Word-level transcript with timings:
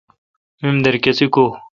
میمدر 0.61 0.95
کسے 1.03 1.25
کو° 1.33 1.45